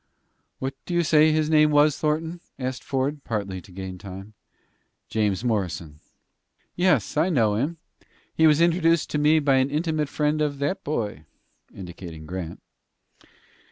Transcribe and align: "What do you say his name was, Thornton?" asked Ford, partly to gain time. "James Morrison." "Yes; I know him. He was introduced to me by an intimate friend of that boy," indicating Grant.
"What 0.57 0.73
do 0.87 0.95
you 0.95 1.03
say 1.03 1.31
his 1.31 1.47
name 1.47 1.69
was, 1.69 1.95
Thornton?" 1.95 2.39
asked 2.57 2.83
Ford, 2.83 3.23
partly 3.23 3.61
to 3.61 3.71
gain 3.71 3.99
time. 3.99 4.33
"James 5.09 5.43
Morrison." 5.43 5.99
"Yes; 6.75 7.15
I 7.17 7.29
know 7.29 7.53
him. 7.53 7.77
He 8.33 8.47
was 8.47 8.61
introduced 8.61 9.11
to 9.11 9.19
me 9.19 9.37
by 9.37 9.57
an 9.57 9.69
intimate 9.69 10.09
friend 10.09 10.41
of 10.41 10.57
that 10.57 10.83
boy," 10.83 11.25
indicating 11.71 12.25
Grant. 12.25 12.63